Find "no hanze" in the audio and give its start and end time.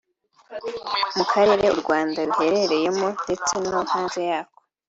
3.71-4.21